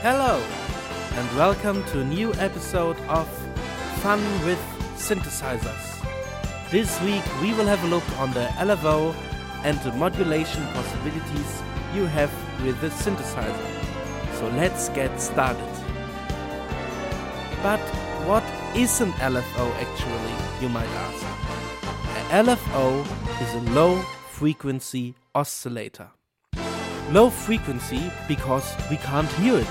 Hello, 0.00 0.40
and 1.14 1.36
welcome 1.36 1.82
to 1.86 2.02
a 2.02 2.04
new 2.04 2.32
episode 2.34 2.96
of 3.08 3.26
Fun 4.00 4.20
with 4.44 4.60
Synthesizers. 4.94 6.70
This 6.70 7.02
week 7.02 7.24
we 7.42 7.52
will 7.54 7.66
have 7.66 7.82
a 7.82 7.88
look 7.88 8.08
on 8.20 8.32
the 8.32 8.46
LFO 8.62 9.12
and 9.64 9.76
the 9.80 9.90
modulation 9.94 10.64
possibilities 10.66 11.62
you 11.92 12.06
have 12.06 12.30
with 12.62 12.80
the 12.80 12.90
synthesizer. 12.90 14.38
So 14.38 14.46
let's 14.50 14.88
get 14.90 15.20
started. 15.20 15.74
But 17.60 17.80
what 18.24 18.44
is 18.76 19.00
an 19.00 19.10
LFO 19.14 19.66
actually, 19.82 20.62
you 20.62 20.68
might 20.68 20.86
ask? 20.86 21.26
A 22.14 22.44
LFO 22.44 23.02
is 23.42 23.52
a 23.54 23.72
low 23.72 24.00
frequency 24.30 25.16
oscillator. 25.34 26.10
Low 27.10 27.30
frequency 27.30 28.10
because 28.26 28.76
we 28.90 28.96
can't 28.98 29.30
hear 29.32 29.58
it. 29.58 29.66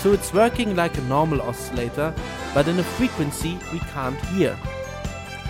So 0.00 0.12
it's 0.12 0.34
working 0.34 0.76
like 0.76 0.98
a 0.98 1.00
normal 1.02 1.40
oscillator, 1.40 2.12
but 2.52 2.68
in 2.68 2.78
a 2.78 2.84
frequency 2.84 3.58
we 3.72 3.78
can't 3.94 4.20
hear. 4.26 4.56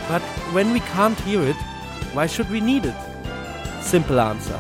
But 0.09 0.23
when 0.52 0.73
we 0.73 0.80
can't 0.80 1.18
hear 1.20 1.42
it, 1.42 1.56
why 2.12 2.27
should 2.27 2.48
we 2.48 2.60
need 2.60 2.84
it? 2.84 2.95
Simple 3.82 4.20
answer. 4.20 4.59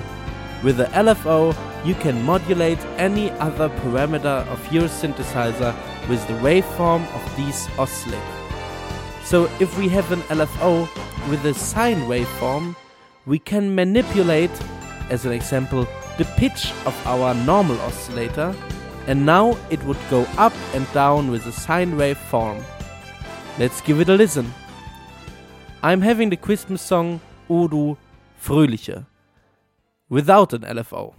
With 0.64 0.78
the 0.78 0.86
LFO, 0.86 1.54
you 1.86 1.94
can 1.94 2.20
modulate 2.24 2.80
any 2.96 3.30
other 3.32 3.68
parameter 3.68 4.44
of 4.48 4.72
your 4.72 4.88
synthesizer 4.88 5.72
with 6.08 6.26
the 6.26 6.34
waveform 6.34 7.06
of 7.14 7.36
these 7.36 7.66
oscillators. 7.78 9.24
So 9.24 9.48
if 9.60 9.78
we 9.78 9.88
have 9.90 10.10
an 10.10 10.22
LFO 10.22 10.88
with 11.30 11.44
a 11.46 11.54
sine 11.54 12.02
waveform, 12.08 12.74
we 13.24 13.38
can 13.38 13.74
manipulate, 13.74 14.50
as 15.10 15.24
an 15.24 15.32
example, 15.32 15.86
the 16.18 16.24
pitch 16.36 16.72
of 16.84 17.06
our 17.06 17.34
normal 17.34 17.80
oscillator, 17.80 18.54
and 19.06 19.24
now 19.24 19.56
it 19.70 19.82
would 19.84 19.98
go 20.10 20.22
up 20.38 20.54
and 20.74 20.90
down 20.92 21.30
with 21.30 21.46
a 21.46 21.52
sine 21.52 21.96
wave 21.96 22.18
form. 22.18 22.64
Let's 23.58 23.80
give 23.80 24.00
it 24.00 24.08
a 24.08 24.14
listen. 24.14 24.52
I'm 25.82 26.00
having 26.00 26.30
the 26.30 26.36
Christmas 26.36 26.82
song 26.82 27.20
O 27.48 27.68
du 27.68 27.96
Fröhliche 28.42 29.06
without 30.08 30.52
an 30.52 30.62
LFO. 30.62 31.14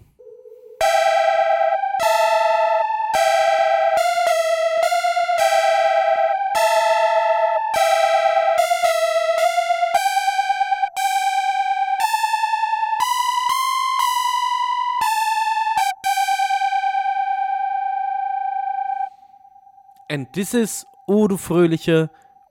This 20.37 20.53
is 20.53 20.85
O 21.07 21.27
du 21.27 21.35
Fröhliche 21.35 22.09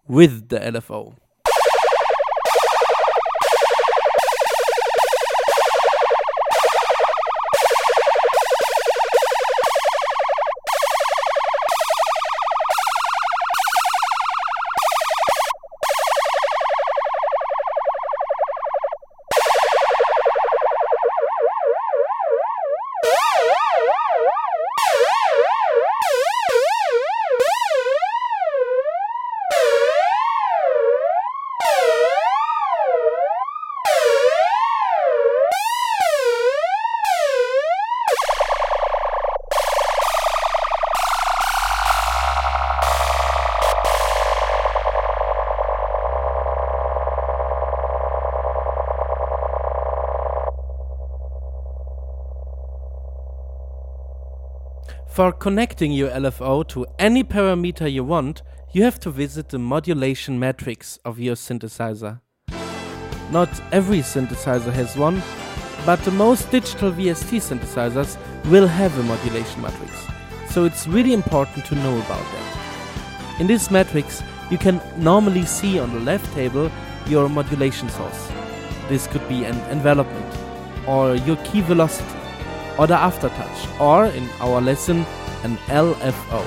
with 0.08 0.48
the 0.48 0.58
LFO. 0.58 1.14
For 55.16 55.32
connecting 55.32 55.92
your 55.92 56.10
LFO 56.10 56.68
to 56.68 56.84
any 56.98 57.24
parameter 57.24 57.90
you 57.90 58.04
want, 58.04 58.42
you 58.74 58.82
have 58.82 59.00
to 59.00 59.10
visit 59.10 59.48
the 59.48 59.58
modulation 59.58 60.38
matrix 60.38 60.98
of 61.06 61.18
your 61.18 61.36
synthesizer. 61.36 62.20
Not 63.30 63.48
every 63.72 64.00
synthesizer 64.00 64.70
has 64.74 64.94
one, 64.94 65.22
but 65.86 66.04
the 66.04 66.10
most 66.10 66.50
digital 66.50 66.92
VST 66.92 67.40
synthesizers 67.40 68.18
will 68.50 68.66
have 68.66 68.98
a 68.98 69.02
modulation 69.04 69.62
matrix, 69.62 69.90
so 70.50 70.64
it's 70.64 70.86
really 70.86 71.14
important 71.14 71.64
to 71.64 71.76
know 71.76 71.96
about 71.96 72.26
that. 72.34 73.40
In 73.40 73.46
this 73.46 73.70
matrix, 73.70 74.22
you 74.50 74.58
can 74.58 74.82
normally 74.98 75.46
see 75.46 75.78
on 75.78 75.94
the 75.94 76.00
left 76.00 76.30
table 76.34 76.70
your 77.06 77.30
modulation 77.30 77.88
source. 77.88 78.30
This 78.90 79.06
could 79.06 79.26
be 79.30 79.46
an 79.46 79.56
envelopment, 79.70 80.36
or 80.86 81.14
your 81.14 81.36
key 81.36 81.62
velocity, 81.62 82.18
or 82.78 82.86
the 82.86 82.94
aftertouch, 82.94 83.80
or 83.80 84.06
in 84.06 84.28
our 84.40 84.60
lesson, 84.60 85.04
an 85.44 85.56
LFO. 85.68 86.44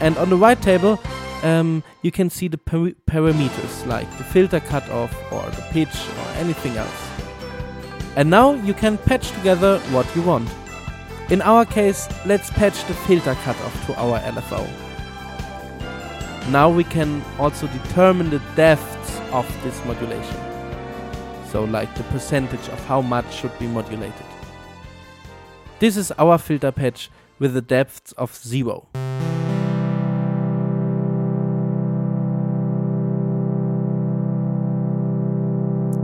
And 0.00 0.16
on 0.18 0.30
the 0.30 0.36
right 0.36 0.60
table, 0.60 1.00
um, 1.42 1.82
you 2.02 2.10
can 2.10 2.30
see 2.30 2.48
the 2.48 2.58
par 2.58 2.90
parameters 3.06 3.86
like 3.86 4.10
the 4.18 4.24
filter 4.24 4.60
cutoff 4.60 5.12
or 5.32 5.42
the 5.50 5.62
pitch 5.70 5.96
or 6.18 6.28
anything 6.36 6.76
else. 6.76 7.10
And 8.16 8.30
now 8.30 8.54
you 8.54 8.74
can 8.74 8.98
patch 8.98 9.30
together 9.32 9.78
what 9.90 10.06
you 10.16 10.22
want. 10.22 10.48
In 11.28 11.42
our 11.42 11.64
case, 11.64 12.08
let's 12.24 12.50
patch 12.50 12.84
the 12.86 12.94
filter 12.94 13.34
cutoff 13.34 13.86
to 13.86 13.94
our 14.00 14.18
LFO. 14.20 14.64
Now 16.50 16.70
we 16.70 16.84
can 16.84 17.22
also 17.38 17.66
determine 17.66 18.30
the 18.30 18.40
depths 18.54 19.20
of 19.32 19.46
this 19.64 19.84
modulation. 19.84 20.40
So 21.50 21.64
like 21.64 21.92
the 21.96 22.04
percentage 22.04 22.68
of 22.68 22.78
how 22.86 23.02
much 23.02 23.34
should 23.34 23.58
be 23.58 23.66
modulated. 23.66 24.35
This 25.78 25.98
is 25.98 26.10
our 26.12 26.38
filter 26.38 26.72
patch 26.72 27.10
with 27.38 27.54
a 27.54 27.60
depth 27.60 28.14
of 28.16 28.34
0. 28.34 28.88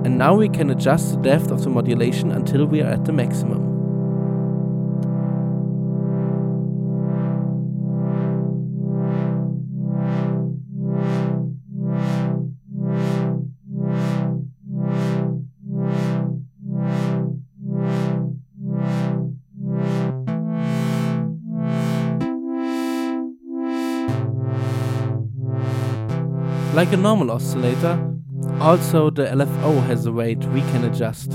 And 0.05 0.19
now 0.19 0.35
we 0.35 0.51
can 0.51 0.69
adjust 0.69 1.13
the 1.13 1.23
depth 1.23 1.51
of 1.51 1.65
the 1.65 1.71
modulation 1.71 2.33
until 2.33 2.67
we 2.67 2.83
are 2.83 2.91
at 2.91 3.07
the 3.07 3.13
maximum. 3.13 3.72
Like 26.75 26.93
a 26.93 26.97
normal 26.97 27.31
oscillator, 27.31 28.03
also 28.59 29.11
the 29.11 29.25
LFO 29.27 29.85
has 29.87 30.07
a 30.07 30.13
rate 30.13 30.43
we 30.47 30.63
can 30.73 30.85
adjust. 30.85 31.31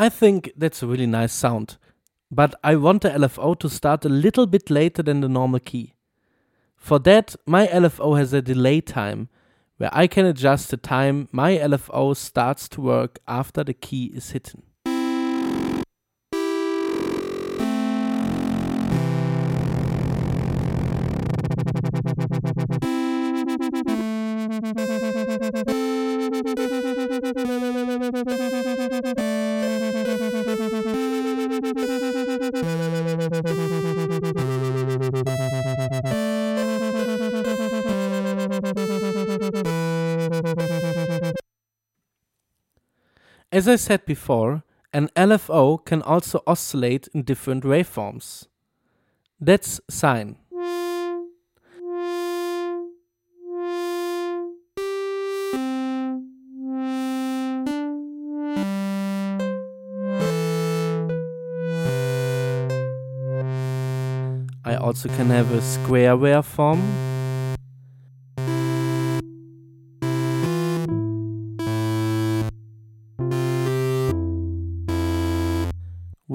I 0.00 0.08
think 0.08 0.52
that's 0.56 0.80
a 0.80 0.86
really 0.86 1.08
nice 1.08 1.32
sound, 1.32 1.76
but 2.30 2.54
I 2.62 2.76
want 2.76 3.02
the 3.02 3.10
LFO 3.10 3.58
to 3.58 3.68
start 3.68 4.04
a 4.04 4.08
little 4.08 4.46
bit 4.46 4.70
later 4.70 5.02
than 5.02 5.22
the 5.22 5.28
normal 5.28 5.58
key. 5.58 5.94
For 6.76 7.00
that, 7.00 7.34
my 7.46 7.66
LFO 7.66 8.16
has 8.16 8.32
a 8.32 8.40
delay 8.40 8.80
time, 8.80 9.28
where 9.76 9.90
I 9.92 10.06
can 10.06 10.24
adjust 10.24 10.70
the 10.70 10.76
time 10.76 11.28
my 11.32 11.56
LFO 11.56 12.14
starts 12.16 12.68
to 12.68 12.80
work 12.80 13.18
after 13.26 13.64
the 13.64 13.74
key 13.74 14.12
is 14.14 14.30
hidden. 14.30 14.62
As 43.58 43.66
I 43.66 43.74
said 43.74 44.06
before, 44.06 44.62
an 44.92 45.08
LFO 45.16 45.84
can 45.84 46.00
also 46.02 46.44
oscillate 46.46 47.08
in 47.12 47.24
different 47.24 47.64
waveforms. 47.64 48.46
That's 49.40 49.80
sine. 49.90 50.36
I 64.64 64.76
also 64.76 65.08
can 65.08 65.30
have 65.30 65.50
a 65.50 65.60
square 65.62 66.16
waveform. 66.16 67.17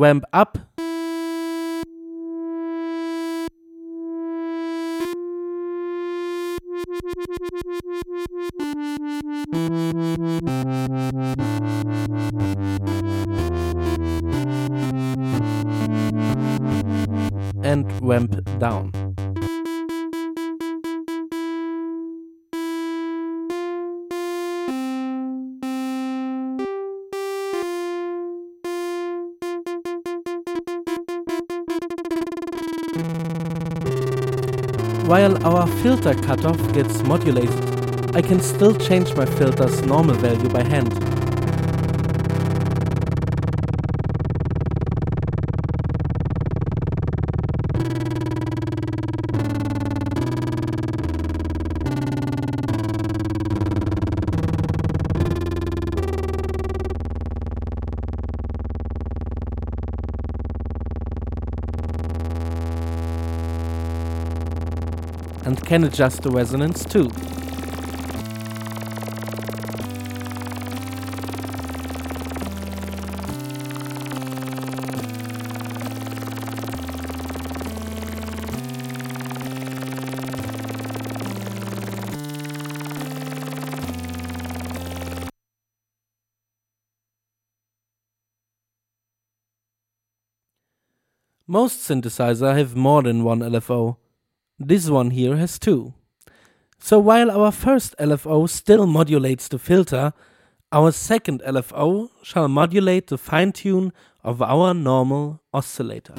Ramp 0.04 0.26
up. 0.34 0.58
and 17.64 17.88
ramp 18.02 18.60
down. 18.60 19.03
While 35.06 35.46
our 35.46 35.68
filter 35.68 36.14
cutoff 36.14 36.58
gets 36.74 37.04
modulated, 37.04 38.16
I 38.16 38.22
can 38.22 38.40
still 38.40 38.74
change 38.74 39.14
my 39.16 39.26
filter's 39.26 39.86
normal 39.86 40.16
value 40.16 40.48
by 40.48 40.64
hand. 40.64 41.13
And 65.46 65.66
can 65.66 65.84
adjust 65.84 66.22
the 66.24 66.30
resonance 66.30 66.86
too. 66.86 67.10
Most 91.46 91.82
synthesizers 91.88 92.58
have 92.58 92.76
more 92.76 93.04
than 93.04 93.24
one 93.24 93.42
LFO. 93.42 94.03
This 94.60 94.90
one 94.90 95.12
here 95.12 95.36
has 95.36 95.58
two. 95.58 95.94
So 96.78 97.00
while 97.00 97.32
our 97.32 97.52
first 97.52 97.96
LFO 97.98 98.48
still 98.48 98.86
modulates 98.86 99.48
the 99.48 99.58
filter, 99.58 100.14
our 100.72 100.92
second 100.92 101.42
LFO 101.42 102.10
shall 102.22 102.48
modulate 102.48 103.08
the 103.08 103.18
fine 103.18 103.52
tune 103.52 103.94
of 104.24 104.42
our 104.42 104.74
normal 104.74 105.42
oscillator. 105.54 106.14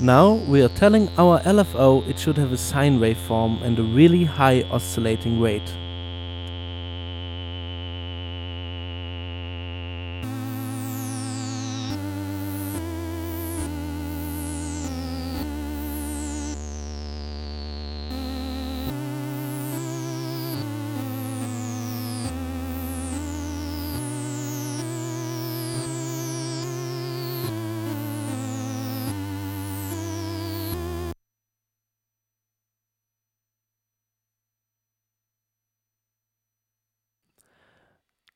Now 0.00 0.34
we 0.46 0.60
are 0.60 0.68
telling 0.68 1.08
our 1.16 1.40
LFO 1.40 2.06
it 2.06 2.18
should 2.18 2.36
have 2.36 2.52
a 2.52 2.58
sine 2.58 2.98
waveform 2.98 3.62
and 3.62 3.78
a 3.78 3.82
really 3.82 4.24
high 4.24 4.62
oscillating 4.70 5.40
rate. 5.40 5.72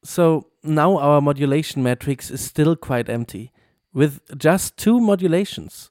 So 0.02 0.46
now 0.62 0.98
our 0.98 1.20
modulation 1.20 1.82
matrix 1.82 2.30
is 2.30 2.40
still 2.40 2.76
quite 2.76 3.08
empty, 3.08 3.52
with 3.92 4.20
just 4.36 4.76
two 4.76 5.00
modulations. 5.00 5.90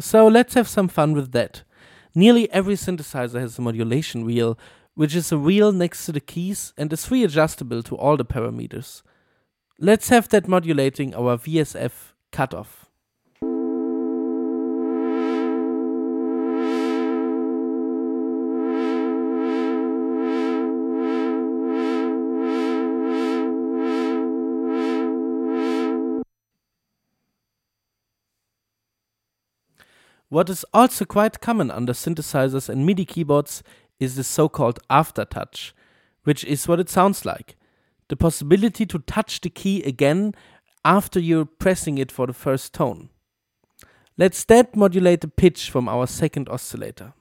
So 0.00 0.26
let's 0.26 0.54
have 0.54 0.68
some 0.68 0.88
fun 0.88 1.12
with 1.12 1.32
that. 1.32 1.62
Nearly 2.14 2.50
every 2.50 2.74
synthesizer 2.74 3.40
has 3.40 3.58
a 3.58 3.62
modulation 3.62 4.24
wheel, 4.24 4.58
which 4.94 5.14
is 5.14 5.30
a 5.30 5.38
wheel 5.38 5.72
next 5.72 6.06
to 6.06 6.12
the 6.12 6.20
keys 6.20 6.72
and 6.78 6.92
is 6.92 7.06
readjustable 7.06 7.84
to 7.84 7.96
all 7.96 8.16
the 8.16 8.24
parameters. 8.24 9.02
Let's 9.78 10.08
have 10.08 10.28
that 10.30 10.48
modulating 10.48 11.14
our 11.14 11.36
VCF 11.36 12.14
cutoff. 12.32 12.85
What 30.36 30.50
is 30.50 30.66
also 30.74 31.06
quite 31.06 31.40
common 31.40 31.70
under 31.70 31.94
synthesizers 31.94 32.68
and 32.68 32.84
MIDI 32.84 33.06
keyboards 33.06 33.62
is 33.98 34.16
the 34.16 34.22
so 34.22 34.50
called 34.50 34.78
aftertouch, 34.90 35.72
which 36.24 36.44
is 36.44 36.68
what 36.68 36.78
it 36.78 36.90
sounds 36.90 37.24
like 37.24 37.56
the 38.08 38.16
possibility 38.16 38.84
to 38.84 38.98
touch 38.98 39.40
the 39.40 39.48
key 39.48 39.82
again 39.84 40.34
after 40.84 41.18
you're 41.18 41.46
pressing 41.46 41.96
it 41.96 42.12
for 42.12 42.26
the 42.26 42.34
first 42.34 42.74
tone. 42.74 43.08
Let's 44.18 44.44
then 44.44 44.66
modulate 44.74 45.22
the 45.22 45.28
pitch 45.28 45.70
from 45.70 45.88
our 45.88 46.06
second 46.06 46.50
oscillator. 46.50 47.14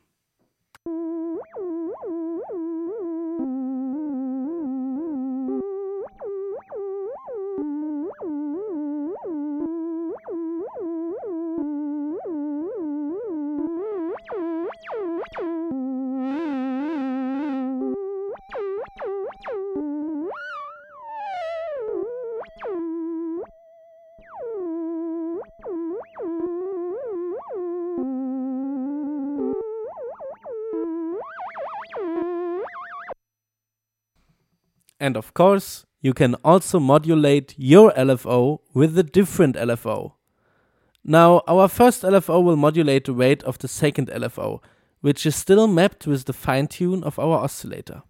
And 35.06 35.16
of 35.16 35.36
course, 35.36 35.86
you 36.02 36.16
can 36.16 36.34
also 36.44 36.80
modulate 36.80 37.54
your 37.58 37.92
LFO 37.92 38.62
with 38.74 38.98
a 38.98 39.04
different 39.04 39.56
LFO. 39.56 40.14
Now, 41.04 41.44
our 41.48 41.68
first 41.68 42.02
LFO 42.02 42.44
will 42.44 42.56
modulate 42.56 43.06
the 43.06 43.14
rate 43.14 43.44
of 43.44 43.60
the 43.60 43.68
second 43.68 44.08
LFO, 44.08 44.64
which 45.02 45.28
is 45.28 45.36
still 45.36 45.68
mapped 45.68 46.08
with 46.08 46.26
the 46.26 46.34
fine 46.34 46.66
tune 46.66 47.04
of 47.04 47.20
our 47.20 47.38
oscillator. 47.38 48.02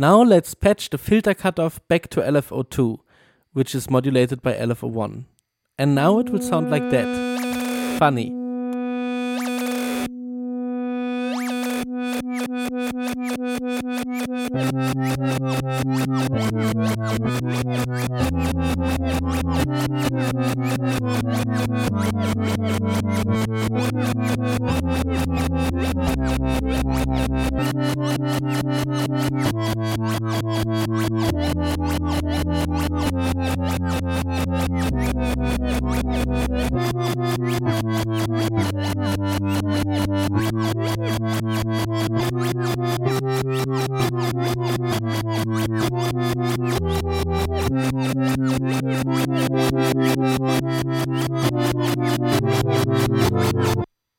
Now 0.00 0.22
let's 0.22 0.54
patch 0.54 0.90
the 0.90 0.96
filter 0.96 1.34
cutoff 1.34 1.80
back 1.88 2.08
to 2.10 2.20
LFO2, 2.20 3.00
which 3.52 3.74
is 3.74 3.90
modulated 3.90 4.42
by 4.42 4.54
LFO1. 4.54 5.24
And 5.76 5.96
now 5.96 6.20
it 6.20 6.30
will 6.30 6.40
sound 6.40 6.70
like 6.70 6.88
that. 6.90 7.98
Funny. 7.98 8.32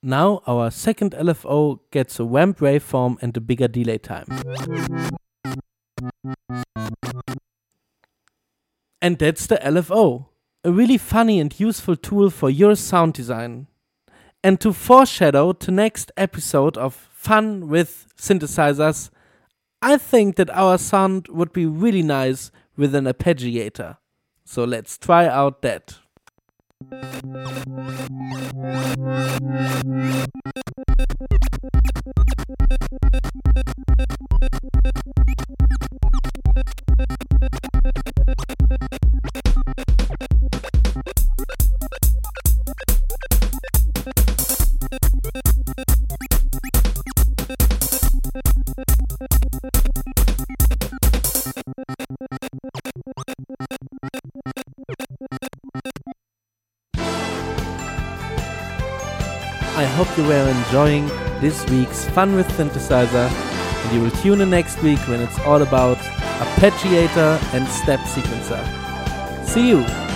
Now 0.01 0.41
our 0.45 0.71
second 0.71 1.13
LFO 1.13 1.79
gets 1.91 2.19
a 2.19 2.25
ramp 2.25 2.59
waveform 2.59 3.17
and 3.21 3.37
a 3.37 3.39
bigger 3.39 3.67
delay 3.69 3.97
time. 3.99 4.25
And 9.01 9.17
that's 9.17 9.47
the 9.47 9.57
LFO, 9.57 10.25
a 10.63 10.71
really 10.71 10.97
funny 10.97 11.39
and 11.39 11.57
useful 11.59 11.95
tool 11.95 12.29
for 12.29 12.49
your 12.49 12.75
sound 12.75 13.13
design. 13.13 13.67
And 14.43 14.59
to 14.61 14.73
foreshadow 14.73 15.53
the 15.53 15.71
next 15.71 16.11
episode 16.17 16.77
of 16.77 16.93
Fun 17.11 17.67
with 17.67 18.07
Synthesizers, 18.17 19.09
I 19.81 19.97
think 19.97 20.35
that 20.35 20.49
our 20.49 20.77
sound 20.77 21.27
would 21.29 21.53
be 21.53 21.65
really 21.65 22.03
nice 22.03 22.51
with 22.75 22.93
an 22.95 23.05
arpeggiator. 23.05 23.97
So 24.43 24.63
let's 24.63 24.97
try 24.97 25.27
out 25.27 25.61
that. 25.61 25.99
Hope 60.05 60.17
you 60.17 60.23
were 60.23 60.49
enjoying 60.49 61.05
this 61.41 61.69
week's 61.69 62.05
Fun 62.11 62.33
with 62.33 62.47
Synthesizer 62.51 63.27
and 63.29 63.93
you 63.93 64.01
will 64.01 64.11
tune 64.11 64.39
in 64.39 64.49
next 64.49 64.81
week 64.81 64.99
when 65.09 65.19
it's 65.19 65.37
all 65.39 65.61
about 65.61 65.97
arpeggiator 65.97 67.37
and 67.53 67.67
step 67.67 67.99
sequencer. 68.01 68.63
See 69.45 69.67
you! 69.67 70.08